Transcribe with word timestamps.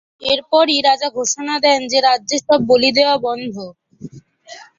এরপরই 0.21 0.77
রাজা 0.81 1.07
ঘোষণা 1.17 1.55
দেন 1.65 1.79
যে 1.91 1.99
রাজ্যে 2.01 2.37
সব 2.41 2.59
বলি 2.71 2.89
দেওয়া 2.97 3.15
বন্ধ। 3.25 3.55